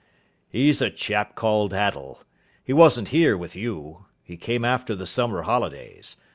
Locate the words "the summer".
4.95-5.43